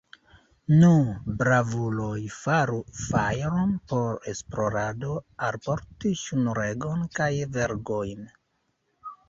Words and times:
Nu, 0.77 0.93
bravuloj, 1.41 2.15
faru 2.37 2.79
fajron 3.03 3.77
por 3.93 4.27
esplorado, 4.33 5.21
alportu 5.51 6.17
ŝnuregon 6.25 7.07
kaj 7.21 7.31
vergojn! 7.59 8.29